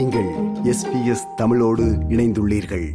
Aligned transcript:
நீங்கள் 0.00 0.30
எஸ்பிஎஸ் 0.64 1.34
தமிழோடு 1.36 1.82
இணைந்துள்ளீர்கள். 1.84 2.88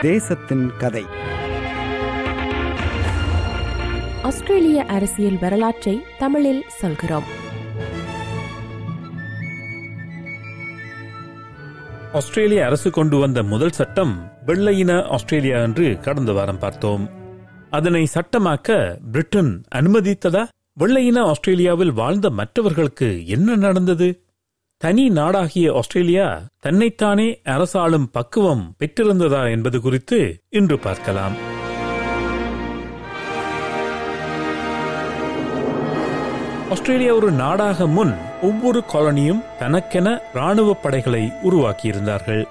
தேசத்தின் 0.00 0.70
கதை. 0.78 1.04
ஆஸ்திரேலிய 4.22 4.84
அரசியல் 4.84 5.38
வரலாற்றை 5.38 6.02
தமிழில் 6.18 6.64
சொல்கிறோம். 6.68 7.22
ஆஸ்திரேலிய 12.12 12.66
அரசு 12.66 12.90
கொண்டு 12.90 13.18
வந்த 13.18 13.42
முதல் 13.42 13.70
சட்டம் 13.70 14.32
வெள்ளையின 14.46 15.02
ஆஸ்திரேலியா 15.02 15.58
என்று 15.58 15.98
கடந்த 16.00 16.32
வாரம் 16.32 16.58
பார்த்தோம். 16.58 17.10
அதனை 17.70 18.06
சட்டமாக்க 18.14 18.96
பிரிட்டன் 19.12 19.62
அனுமதித்ததா? 19.74 20.46
வெள்ளையின 20.78 21.18
ஆஸ்திரேலியாவில் 21.18 21.92
வாழ்ந்த 21.92 22.30
மற்றவர்களுக்கு 22.30 23.26
என்ன 23.26 23.56
நடந்தது? 23.56 24.24
தனி 24.76 25.08
நாடாகிய 25.08 25.76
ஆஸ்திரேலியா 25.76 26.40
தன்னைத்தானே 26.60 27.40
அரசாளும் 27.44 28.04
பக்குவம் 28.12 28.74
பெற்றிருந்ததா 28.78 29.50
என்பது 29.50 29.80
குறித்து 29.80 30.42
இன்று 30.48 30.78
பார்க்கலாம். 30.78 31.36
ஆஸ்திரேலியா 36.70 37.14
ஒரு 37.14 37.30
நாடாக 37.30 37.86
முன் 37.86 38.14
ஒவ்வொரு 38.42 38.82
காலனியும் 38.92 39.44
தனக்கென 39.58 40.22
ராணுவ 40.34 40.74
படைகளை 40.74 41.32
உருவாக்கியிருந்தார்கள். 41.44 42.44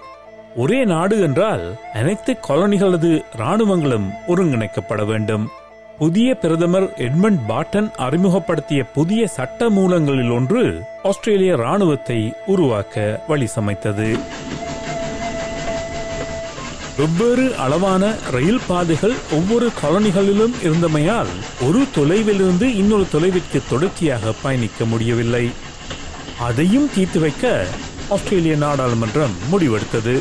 ஒரே 0.55 0.85
நாடு 0.85 1.21
என்றால் 1.21 1.77
அனைத்து 1.93 2.37
காலனிகளது 2.47 3.23
ராணுவங்களும் 3.37 4.09
ஒருங்கிணைக்கப்பட 4.27 5.05
வேண்டும். 5.05 5.47
புதிய 5.97 6.35
பிரதமர் 6.35 6.85
எட்மண்ட் 7.05 7.39
பாட்டன் 7.47 7.87
அறிமுகப்படுத்திய 7.95 8.81
புதிய 8.93 9.21
சட்ட 9.27 9.69
மூலங்களில் 9.69 10.29
ஒன்று 10.29 10.63
ஆஸ்திரேலிய 11.03 11.55
ராணுவத்தை 11.55 12.17
உருவாக்க 12.45 13.05
வழி 13.27 13.47
சமைத்தது 13.55 14.09
வெவ்வேறு 16.97 17.45
அளவான 17.55 18.03
ரயில் 18.35 18.61
பாதைகள் 18.67 19.15
ஒவ்வொரு 19.31 19.69
காலனிகளிலும் 19.81 20.53
இருந்தமையால் 20.63 21.31
ஒரு 21.67 21.81
தொலைவிலிருந்து 21.95 22.67
இன்னொரு 22.81 23.07
தொலைவிற்கு 23.13 23.61
தொடர்ச்சியாக 23.69 24.33
பயணிக்க 24.43 24.85
முடியவில்லை. 24.85 25.45
அதையும் 26.39 26.89
தீர்த்து 26.95 27.19
வைக்க 27.19 27.65
ஆஸ்திரேலிய 28.09 28.55
நாடாளுமன்றம் 28.55 29.35
முடிவெடுத்தது. 29.51 30.15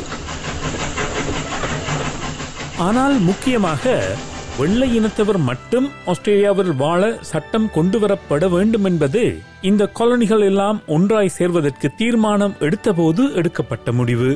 ஆனால் 2.87 3.17
முக்கியமாக 3.19 3.93
வெள்ளை 4.57 4.99
இனத்தவர் 4.99 5.37
மட்டும் 5.37 5.87
ஆஸ்திரேலியாவில் 6.05 6.75
வாழ 6.75 7.01
சட்டம் 7.21 7.67
கொண்டுவரப்பட 7.75 8.49
வேண்டும் 8.49 8.83
என்பது 8.83 9.21
இந்த 9.61 9.83
காலனிகள் 9.99 10.43
எல்லாம் 10.45 10.81
ஒன்றாய் 10.87 11.35
சேர்வதற்கு 11.37 11.87
தீர்மானம் 11.97 12.55
எடுத்தபோது 12.59 13.33
எடுக்கப்பட்ட 13.33 13.91
முடிவு. 13.91 14.31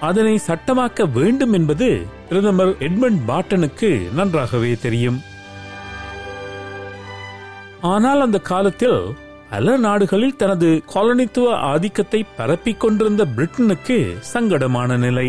அதனை 0.00 0.40
சட்டமாக்க 0.46 1.06
வேண்டும் 1.12 1.52
என்பது 1.52 1.88
பிரதமர் 2.28 2.68
எட்மண்ட் 2.68 3.22
பாட்டனுக்கு 3.28 4.12
நன்றாகவே 4.12 4.72
தெரியும். 4.74 5.18
ஆனால் 7.80 8.20
அந்த 8.20 8.38
காலத்தில் 8.38 9.00
பல 9.50 9.76
நாடுகளில் 9.76 10.36
தனது 10.36 10.82
காலனித்துவ 10.94 11.56
ஆதிக்கத்தை 11.72 12.26
பரப்பிக் 12.36 12.80
கொண்டிருந்த 12.80 13.24
பிரிட்டனுக்கு 13.36 13.98
சங்கடமான 14.34 14.98
நிலை. 14.98 15.28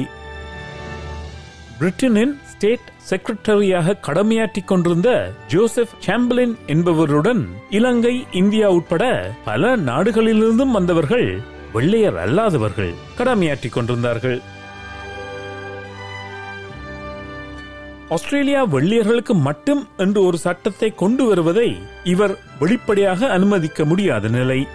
பிரிட்டனின் 1.80 2.40
ஸ்டேட் 2.60 2.88
செக்ரட்டரியாக 3.10 4.00
கடமையாற்றிக் 4.00 4.68
கொண்டிருந்த 4.68 5.34
ஜோசப் 5.48 5.94
சாம்பலின் 6.06 6.56
என்பவருடன் 6.68 7.48
இலங்கை 7.70 8.26
இந்தியா 8.32 8.70
உட்பட 8.70 9.34
பல 9.46 9.78
நாடுகளிலிருந்தும் 9.78 10.72
வந்தவர்கள் 10.72 11.42
வெள்ளையர் 11.74 12.16
அல்லாதவர்கள் 12.16 12.94
கடமையாற்றிக் 13.18 13.74
கொண்டிருந்தார்கள். 13.74 14.42
ஆஸ்திரேலியா 18.10 18.66
வெள்ளையர்களுக்கு 18.66 19.34
மட்டும் 19.34 19.88
என்று 19.98 20.26
ஒரு 20.26 20.38
சட்டத்தை 20.38 20.96
கொண்டு 20.96 21.26
வருவதை 21.26 21.78
இவர் 22.04 22.38
வெளிப்படையாக 22.60 23.30
அனுமதிக்க 23.30 23.86
முடியாத 23.86 24.28
நிலை. 24.28 24.68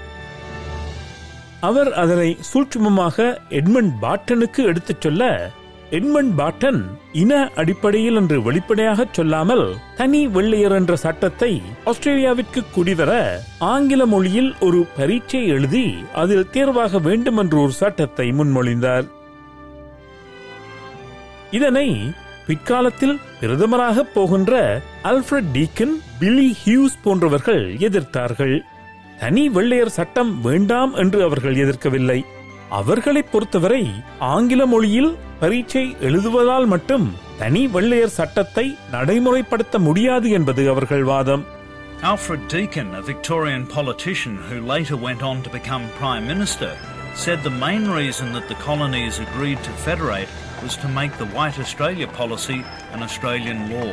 அவர் 1.61 1.93
அதனை 1.93 2.39
சூட்சுமமாக 2.55 3.39
எட்மண்ட் 3.51 3.93
பாட்டனுக்கு 4.03 4.65
எடுத்துச் 4.65 5.01
சொல்ல 5.01 5.51
எட்மண்ட் 5.97 6.35
பாட்டன் 6.37 6.81
இன 7.13 7.33
அடிப்படையில் 7.55 8.19
என்று 8.21 8.37
வெளிப்படையாக 8.43 9.07
சொல்லாமல் 9.13 9.65
தனி 9.97 10.21
வெள்ளையர் 10.27 10.73
என்ற 10.73 10.93
சட்டத்தை 10.97 11.51
ஆஸ்திரேலியாவிற்கு 11.85 12.61
குடிவர 12.77 13.13
ஆங்கில 13.73 14.07
மொழியில் 14.07 14.51
ஒரு 14.61 14.81
பரீட்சை 14.97 15.43
எழுதி 15.47 15.87
அதில் 16.15 16.51
தேர்வாக 16.51 16.99
வேண்டும் 16.99 17.37
என்று 17.37 17.59
ஒரு 17.61 17.75
சட்டத்தை 17.83 18.27
முன்மொழிந்தார். 18.31 19.07
இதனை 21.51 21.89
பிற்காலத்தில் 22.47 23.17
பிரதமராக 23.41 24.07
போகின்ற 24.15 24.53
அல்ஃபிரட் 25.11 25.53
டீக்கன் 25.53 25.95
பில்லி 26.19 26.49
ஹியூஸ் 26.63 26.97
போன்றவர்கள் 27.03 27.65
எதிர்த்தார்கள். 27.89 28.57
தனி 29.21 29.45
வெள்ளையர் 29.49 29.97
சட்டம் 29.99 30.33
வேண்டாம் 30.41 30.95
என்று 30.95 31.21
அவர்கள் 31.23 31.57
எதிர்க்கவில்லை. 31.57 32.19
அவர்களை 32.71 33.23
பொறுத்தவரை 33.33 33.83
ஆங்கில 34.33 34.63
மொழியில் 34.67 35.11
பரீட்சை 35.45 35.83
எழுதுவதால் 36.01 36.67
மட்டும் 36.67 37.07
தனி 37.41 37.63
வெள்ளையர் 37.73 38.15
சட்டத்தை 38.17 38.65
நடைமுறைப்படுத்த 38.93 39.79
முடியாது 39.81 40.31
என்பது 40.31 40.65
அவர்கள் 40.71 41.05
வாதம் 41.11 41.45
Alfred 42.05 42.43
Deakin, 42.49 42.89
a 42.95 43.03
Victorian 43.03 43.63
politician 43.69 44.35
who 44.47 44.57
later 44.73 44.97
went 44.99 45.23
on 45.23 45.37
to 45.43 45.51
become 45.51 45.85
Prime 46.01 46.27
Minister, 46.27 46.71
said 47.15 47.39
the 47.43 47.55
main 47.63 47.85
reason 47.91 48.27
that 48.33 48.47
the 48.49 48.59
colonies 48.67 49.17
agreed 49.19 49.61
to 49.69 49.73
federate 49.87 50.33
was 50.63 50.75
to 50.77 50.89
make 50.99 51.15
the 51.15 51.29
White 51.37 51.59
Australia 51.59 52.09
policy 52.15 52.59
an 52.93 53.03
Australian 53.03 53.61
law. 53.73 53.91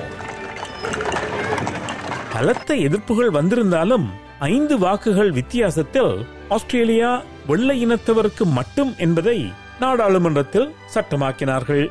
பலத்த 2.34 2.76
எதிர்ப்புகள் 2.88 3.32
வந்திருந்தாலும் 3.32 4.08
ஐந்து 4.50 4.78
வாக்குகள் 4.78 5.32
வித்தியாசத்தில் 5.32 6.14
Australia 6.50 7.12
வெள்ளை 7.48 7.78
இனத்தவருக்கு 7.86 8.46
மட்டும் 8.52 8.94
என்பதை 8.98 9.40
நாடாளுமன்றத்தில் 9.84 10.68
சட்டமாக்கினார்கள். 10.94 11.86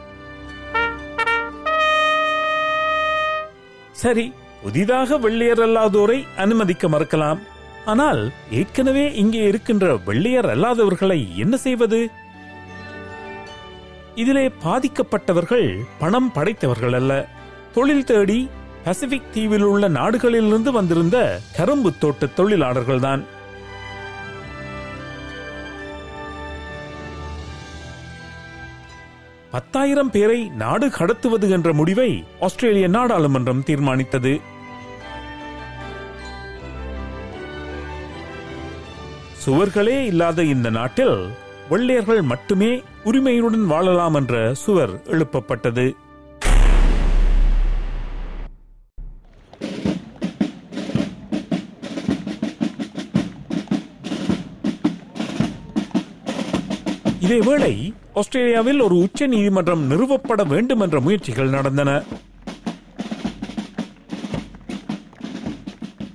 சரி 4.02 4.26
புதிதாக 4.62 5.18
வெள்ளையர் 5.24 5.62
அல்லாதோரை 5.66 6.18
அனுமதிக்க 6.36 6.88
மறுக்கலாம். 6.88 7.40
ஆனால் 7.92 8.22
ஏற்கனவே 8.60 9.04
இங்கே 9.22 9.42
இருக்கின்ற 9.50 9.84
வெள்ளையர் 10.08 10.48
அல்லாதவர்களை 10.54 11.20
என்ன 11.44 11.54
செய்வது? 11.66 12.00
இதிலே 14.22 14.46
பாதிக்கப்பட்டவர்கள் 14.64 15.68
பணம் 15.98 16.30
படைத்தவர்கள் 16.34 16.96
அல்ல. 16.98 17.12
தொழில் 17.74 18.08
தேடி 18.10 18.40
பசிபிக் 18.84 19.32
தீவில் 19.34 19.66
உள்ள 19.72 19.84
நாடுகளிலிருந்து 19.88 20.70
வந்திருந்த 20.78 21.16
கரும்பு 21.56 21.90
தோட்ட 22.02 22.26
தொழிலாளர்கள்தான். 22.38 23.22
பத்தாயிரம் 29.50 30.10
பேரை 30.10 30.48
நாடு 30.48 30.86
கடத்துவது 30.86 31.50
என்ற 31.50 31.72
முடிவை 31.72 32.24
ஆஸ்திரேலிய 32.40 32.88
நாடாளுமன்றம் 32.88 33.62
தீர்மானித்தது. 33.62 34.40
சுவர்களே 39.46 40.04
இல்லாத 40.04 40.44
இந்த 40.44 40.70
நாட்டில் 40.70 41.28
வெள்ளையர்கள் 41.68 42.22
மட்டுமே 42.22 42.82
உரிமையுடன் 43.04 43.66
வாழலாம் 43.66 44.14
என்ற 44.14 44.54
சுவர் 44.54 44.94
எழுப்பப்பட்டது. 45.06 45.92
இதேவேளை 57.20 57.92
ஆஸ்திரேலியாவில் 58.14 58.80
ஒரு 58.80 58.96
உச்ச 58.96 59.26
நீதிமன்றம் 59.26 59.90
நிறுவப்பட 59.90 60.46
வேண்டும் 60.46 60.80
என்ற 60.80 61.00
முயற்சிகள் 61.00 61.48
நடந்தன. 61.48 62.02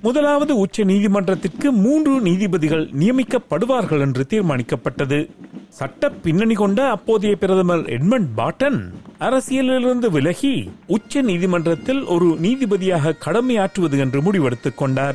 முதலாவது 0.02 0.56
உச்ச 0.56 0.84
நீதிமன்றத்திற்கு 0.84 1.72
மூன்று 1.72 2.20
நீதிபதிகள் 2.20 2.88
நியமிக்கப்படுவார்கள் 2.88 4.00
என்று 4.00 4.26
தீர்மானிக்கப்பட்டது. 4.28 5.30
சட்ட 5.68 6.10
பின்னணி 6.10 6.54
கொண்ட 6.54 6.90
அப்போதைய 6.90 7.36
பிரதமர் 7.36 7.80
எட்மண்ட் 7.80 8.28
பாட்டன் 8.34 8.94
அரசியலிலிருந்து 9.20 10.10
விலகி 10.10 10.70
உச்ச 10.86 11.22
நீதிமன்றத்தில் 11.22 12.04
ஒரு 12.04 12.26
நீதிபதியாக 12.26 13.16
கடமையாற்றுவது 13.24 13.98
என்று 13.98 14.22
முடிவெடுத்துக் 14.22 14.76
கொண்டார். 14.76 15.14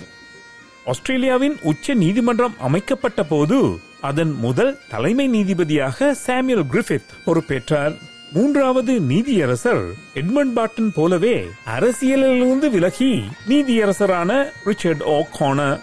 ஆஸ்திரேலியாவின் 0.85 1.55
உச்ச 1.63 1.93
நீதிமன்றம் 1.93 2.53
அமைக்கப்பட்ட 2.59 3.23
போது 3.23 3.77
அதன் 4.01 4.31
முதல் 4.31 4.79
தலைமை 4.89 5.29
நீதிபதியாக 5.29 6.15
சாமியல் 6.27 6.65
கிரிஃபித் 6.71 7.11
பொறுப்பேற்றார். 7.25 7.95
மூன்றாவது 8.31 8.99
நீதியரசர் 8.99 9.91
எட்மண்ட் 10.13 10.53
பாட்டன் 10.53 10.91
போலவே 10.93 11.47
அரசியலிலிருந்து 11.65 12.69
விலகி 12.69 13.23
நீதியரசரான 13.49 14.51
ரிச்சர்ட் 14.65 15.03
ஓ 15.03 15.21
கானர் 15.37 15.79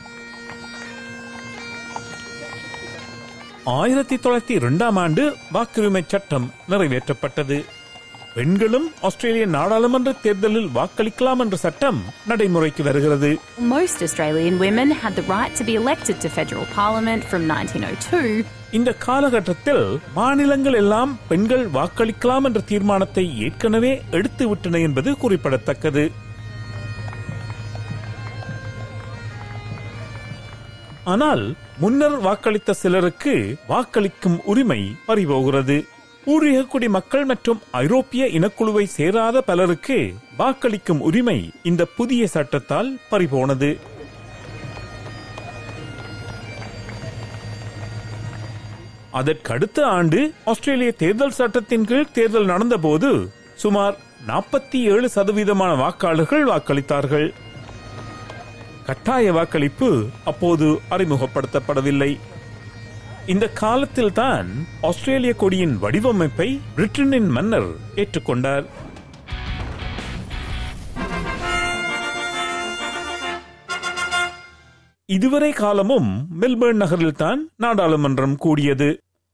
ஆயிரத்தி 3.65 4.17
தொள்ளாயிரத்தி 4.17 4.51
இரண்டாம் 4.51 4.97
ஆண்டு 4.97 5.37
வாக்குரிமை 5.55 6.03
சட்டம் 6.07 6.53
நிறைவேற்றப்பட்டது. 6.69 7.65
பெண்களும் 8.39 8.91
ஆஸ்திரேலிய 9.01 9.47
நாடாளுமன்ற 9.47 10.13
தேர்தலில் 10.13 10.69
வாக்களிக்கலாம் 10.75 11.41
என்ற 11.45 11.57
சட்டம் 11.57 12.05
நடைமுறைக்கு 12.27 12.83
வருகிறது. 12.83 13.31
Most 13.71 13.99
Australian 14.07 14.59
women 14.59 14.91
had 14.91 15.15
the 15.17 15.25
right 15.29 15.55
to 15.59 15.65
be 15.65 15.75
elected 15.81 16.17
to 16.21 16.29
federal 16.29 16.67
parliament 16.75 17.23
from 17.31 17.43
1902 17.49 18.45
இந்த 18.71 18.93
காலகட்டத்தில் 18.93 19.99
மாநிலங்கள் 20.15 20.73
எல்லாம் 20.73 21.19
பெண்கள் 21.29 21.67
வாக்களிக்கலாம் 21.69 22.45
என்ற 22.45 22.61
தீர்மானத்தை 22.61 23.39
ஏற்கனவே 23.39 24.03
எடுத்துவிட்டன 24.11 24.81
என்பது 24.81 25.17
குறிப்பிடத்தக்கது. 25.17 26.13
ஆனால் 31.05 31.55
முன்னர் 31.79 32.21
வாக்களித்த 32.23 32.71
சிலருக்கு 32.71 33.57
வாக்களிக்கும் 33.69 34.41
உரிமை 34.45 34.97
பறிபோகிறது. 35.07 35.97
பூர்வீக 36.29 36.63
குடி 36.63 36.89
மக்கள் 36.89 37.25
மற்றும் 37.25 37.61
ஐரோப்பிய 37.71 38.25
இனக்குழுவை 38.25 38.83
சேராத 38.85 39.41
பலருக்கு 39.41 40.15
வாக்களிக்கும் 40.39 41.01
உரிமை 41.01 41.51
இந்த 41.63 41.85
புதிய 41.85 42.27
சட்டத்தால் 42.27 42.99
பறிபோனது. 43.11 43.79
அதற்கடுத்த 49.13 49.81
ஆண்டு 49.83 50.35
ஆஸ்திரேலிய 50.45 50.93
தேர்தல் 50.93 51.37
சட்டத்தின் 51.41 51.85
கீழ் 51.85 52.13
தேர்தல் 52.13 52.47
நடந்தபோது 52.47 53.29
சுமார் 53.55 53.97
நாற்பத்தி 54.27 54.81
ஏழு 54.95 55.11
சதவீதமான 55.15 55.75
வாக்காளர்கள் 55.77 56.49
வாக்களித்தார்கள். 56.49 57.33
கட்டாய 58.87 59.33
வாக்களிப்பு 59.33 60.07
அப்போது 60.25 60.81
அறிமுகப்படுத்தப்படவில்லை. 60.91 62.19
இந்த 63.33 63.47
காலத்தில் 63.49 64.13
தான் 64.13 64.49
ஆஸ்திரேலிய 64.81 65.33
கொடியின் 65.35 65.75
வடிவமைப்பை 65.83 66.47
பிரிட்டனின் 66.77 67.27
மன்னர் 67.27 67.69
ஏற்றுக்கொண்டார். 67.95 68.67
இதுவரை 75.07 75.53
காலமும் 75.53 76.29
மெல்பர்ன் 76.41 76.81
நகரில்தான் 76.85 77.43
நாடாளுமன்றம் 77.63 78.37
கூடியது. 78.37 78.91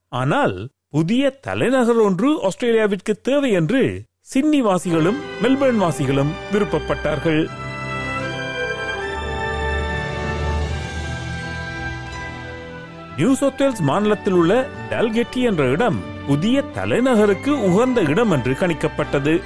ஆனால் 0.08 0.56
புதிய 0.90 1.30
தலைநகர் 1.30 1.96
ஒன்று 1.96 2.30
ஆஸ்திரேலியாவிற்கு 2.42 3.14
தேவை 3.20 3.50
என்று 3.50 3.82
சிட்னி 4.20 4.62
வாசிகளும் 4.62 5.20
மெல்பர்ன் 5.42 5.82
வாசிகளும் 5.84 6.34
விருப்பப்பட்டார்கள். 6.52 7.42
நியூ 13.16 13.34
சவுத் 13.34 13.60
வேல்ஸ் 13.60 13.80
மாநிலத்தில் 13.80 14.32
உள்ள 14.32 14.66
டல்கெட்டி 14.90 15.42
என்ற 15.42 15.64
இடம் 15.64 15.98
புதிய 16.26 16.62
தலைநகருக்கு 16.62 17.62
உகந்த 17.62 18.00
இடம் 18.00 18.30
என்று 18.30 18.52
கணிக்கப்பட்டது. 18.52 19.42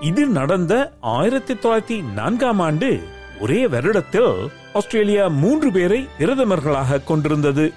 இது 0.00 0.26
நடந்த 0.26 0.92
ஆயிரத்தி 1.00 1.54
தொள்ளாயிரத்தி 1.54 2.12
நான்காம் 2.12 2.60
ஆண்டு 2.60 3.02
ஒரே 3.40 3.66
வருடத்தில் 3.66 4.48
ஆஸ்திரேலியா 4.72 5.28
மூன்று 5.28 5.72
பேரை 5.72 6.08
பிரதமர்களாக 6.18 7.04
கொண்டிருந்தது. 7.04 7.72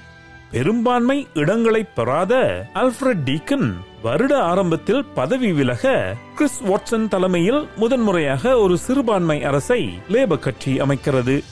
பெரும்பான்மை 0.51 1.27
இடங்களை 1.33 1.83
பெறாத 1.83 2.33
அல்ஃபிரட் 2.73 3.23
டீக்கன் 3.25 3.67
வருட 4.01 4.43
ஆரம்பத்தில் 4.43 5.05
பதவி 5.05 5.51
விலக 5.51 6.15
கிறிஸ் 6.35 6.61
வாட்சன் 6.63 7.07
தலைமையில் 7.07 7.67
முதன்முறையாக 7.75 8.57
ஒரு 8.57 8.77
சிறுபான்மை 8.77 9.43
அரசை 9.43 9.89
லேபர் 10.09 10.39
கட்சி 10.39 10.81
அமைக்கிறது. 10.81 11.43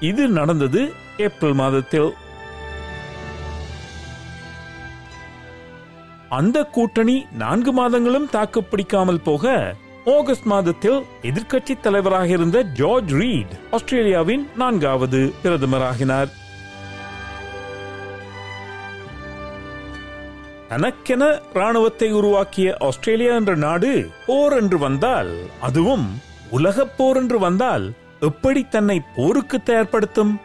இது 0.00 0.28
நடந்தது 0.28 0.92
ஏப்ரல் 1.16 1.52
மாதத்தில். 1.52 2.12
அந்த 6.28 6.64
கூட்டணி 6.64 7.26
நான்கு 7.38 7.72
மாதங்களும் 7.72 8.28
தாக்குப்பிடிக்காமல் 8.32 9.24
போக 9.24 9.74
ஆகஸ்ட் 10.04 10.42
மாதத்தில் 10.42 11.04
எதிர்க்கட்சி 11.22 11.80
தலைவராக 11.80 12.26
இருந்த 12.26 12.62
ஜார்ஜ் 12.62 13.12
ரீட் 13.12 13.52
ஆஸ்திரேலியாவின் 13.70 14.48
நான்காவது 14.56 15.32
பிரதமராகினார். 15.42 16.30
தனக்கென 20.68 21.40
ராணுவத்தை 21.52 22.12
உருவாக்கிய 22.12 22.76
ஆஸ்திரேலியா 22.78 23.34
என்ற 23.34 23.54
நாடு 23.54 24.10
போர் 24.26 24.52
என்று 24.52 24.78
வந்தால் 24.78 25.36
அதுவும் 25.60 26.20
உலகப் 26.50 26.96
போர் 26.96 27.16
என்று 27.16 27.38
வந்தால் 27.38 27.92
எப்படி 28.20 28.64
தன்னை 28.64 29.02
போருக்கு 29.16 29.60
தயார்படுத்தும்? 29.66 30.40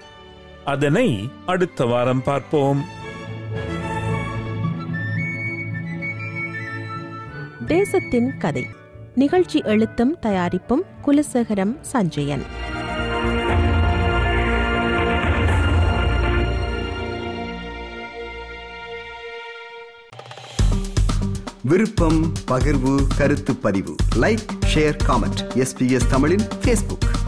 அதனை 0.65 1.29
அடுத்த 1.45 1.85
வாரம் 1.85 2.23
பார்ப்போம். 2.23 2.85
தேசத்தின் 7.67 8.37
கதை. 8.37 8.65
நிகழ்ச்சி 9.15 9.61
எழுத்தும் 9.65 10.19
தயாரிப்பும் 10.19 10.83
குலசேகரம் 11.05 11.75
சஞ்சயன். 11.81 12.41
விருப்பம் 21.61 22.33
பகிர்வு 22.47 22.99
கருத்து 23.17 23.55
பதிவு. 23.55 23.95
லைக் 24.15 24.45
ஷேர் 24.73 24.97
காமெண்ட் 25.07 25.41
எஸ்பிஎஸ் 25.55 26.07
தமிழின் 26.09 26.47
ஃபேஸ்புக் 26.61 27.18